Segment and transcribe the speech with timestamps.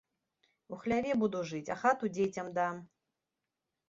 [0.77, 2.81] У хляве буду жыць, а хату дзецям дам!